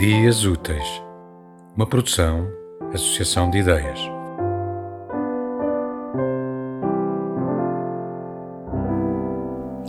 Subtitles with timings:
[0.00, 1.02] Dias Úteis,
[1.76, 2.50] uma produção,
[2.90, 4.00] associação de ideias.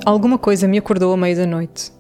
[0.06, 1.94] Alguma coisa me acordou à meia da noite.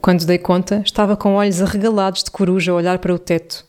[0.00, 3.66] Quando dei conta, estava com olhos arregalados de coruja a olhar para o teto.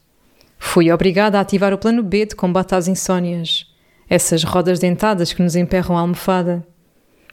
[0.60, 3.66] Fui obrigada a ativar o plano B de combate às insónias.
[4.08, 6.64] Essas rodas dentadas que nos emperram a almofada.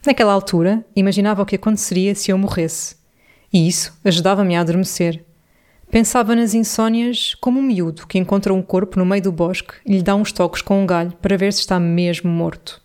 [0.06, 2.96] Naquela altura, imaginava o que aconteceria se eu morresse.
[3.52, 5.26] E isso ajudava-me a adormecer.
[5.94, 9.92] Pensava nas insónias como um miúdo que encontra um corpo no meio do bosque e
[9.92, 12.82] lhe dá uns toques com um galho para ver se está mesmo morto.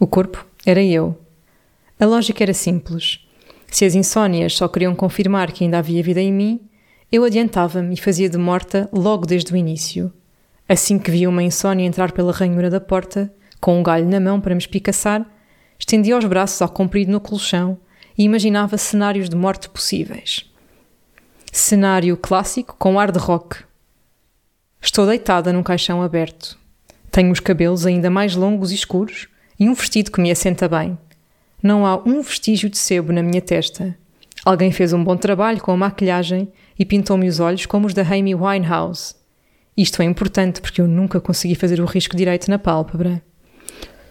[0.00, 1.16] O corpo era eu.
[1.96, 3.24] A lógica era simples.
[3.68, 6.60] Se as insónias só queriam confirmar que ainda havia vida em mim,
[7.12, 10.12] eu adiantava-me e fazia de morta logo desde o início.
[10.68, 14.40] Assim que via uma insónia entrar pela ranhura da porta, com um galho na mão
[14.40, 15.24] para me espicaçar,
[15.78, 17.78] estendia os braços ao comprido no colchão
[18.18, 20.52] e imaginava cenários de morte possíveis.
[21.56, 23.58] Cenário clássico com ar de rock.
[24.82, 26.58] Estou deitada num caixão aberto.
[27.12, 30.98] Tenho os cabelos ainda mais longos e escuros e um vestido que me assenta bem.
[31.62, 33.96] Não há um vestígio de sebo na minha testa.
[34.44, 38.02] Alguém fez um bom trabalho com a maquilhagem e pintou-me os olhos como os da
[38.02, 39.14] Amy Winehouse.
[39.76, 43.22] Isto é importante porque eu nunca consegui fazer o risco direito na pálpebra.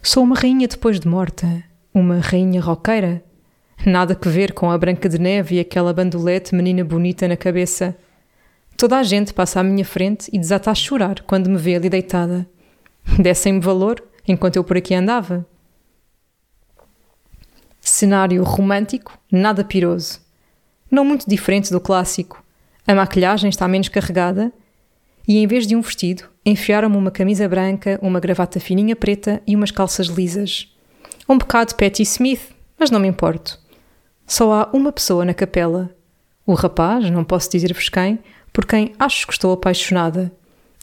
[0.02, 1.62] Sou uma rainha depois de morta.
[1.94, 3.22] Uma rainha roqueira.
[3.86, 7.94] Nada que ver com a Branca de Neve e aquela bandolete menina bonita na cabeça.
[8.78, 11.90] Toda a gente passa à minha frente e desata a chorar quando me vê ali
[11.90, 12.48] deitada.
[13.20, 15.46] Dessem-me valor enquanto eu por aqui andava.
[17.82, 20.22] Cenário romântico, nada piroso.
[20.90, 22.42] Não muito diferente do clássico.
[22.88, 24.54] A maquilhagem está menos carregada
[25.28, 29.58] e, em vez de um vestido, enfiaram-me uma camisa branca, uma gravata fininha preta e
[29.58, 30.74] umas calças lisas.
[31.28, 33.63] Um bocado Patty Smith, mas não me importo.
[34.36, 35.96] Só há uma pessoa na capela.
[36.44, 38.18] O rapaz, não posso dizer-vos quem,
[38.52, 40.32] por quem acho que estou apaixonada.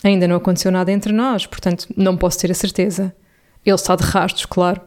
[0.05, 3.13] Ainda não aconteceu nada entre nós, portanto não posso ter a certeza.
[3.67, 4.81] Ele está de rastros, claro.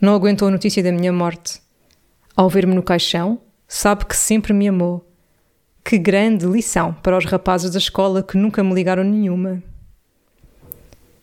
[0.00, 1.60] Não aguentou a notícia da minha morte.
[2.36, 5.04] Ao ver-me no caixão, sabe que sempre me amou.
[5.82, 9.60] Que grande lição para os rapazes da escola que nunca me ligaram nenhuma.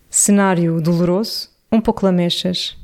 [0.10, 2.78] Cenário doloroso, um pouco lamechas.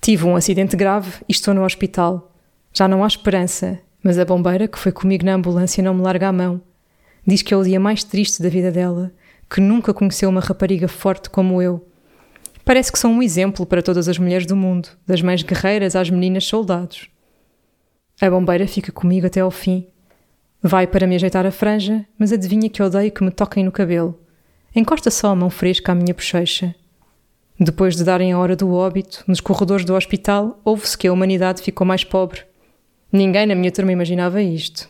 [0.00, 2.32] Tive um acidente grave e estou no hospital.
[2.78, 6.28] Já não há esperança, mas a bombeira que foi comigo na ambulância não me larga
[6.28, 6.60] a mão.
[7.26, 9.14] Diz que é o dia mais triste da vida dela,
[9.48, 11.88] que nunca conheceu uma rapariga forte como eu.
[12.66, 16.10] Parece que sou um exemplo para todas as mulheres do mundo, das mais guerreiras às
[16.10, 17.08] meninas soldados.
[18.20, 19.86] A bombeira fica comigo até ao fim.
[20.62, 24.20] Vai para me ajeitar a franja, mas adivinha que odeio que me toquem no cabelo.
[24.74, 26.74] Encosta só a mão fresca à minha bochecha.
[27.58, 31.62] Depois de darem a hora do óbito, nos corredores do hospital, ouve-se que a humanidade
[31.62, 32.44] ficou mais pobre.
[33.16, 34.86] Ninguém na minha turma imaginava isto.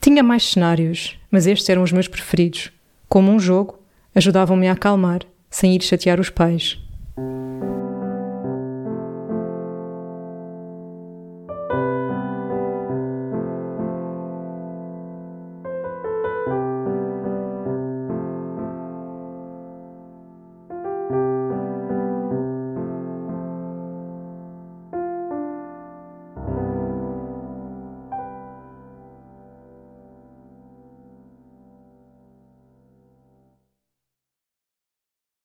[0.00, 2.70] Tinha mais cenários, mas estes eram os meus preferidos.
[3.08, 3.80] Como um jogo,
[4.14, 6.78] ajudavam-me a acalmar, sem ir chatear os pais.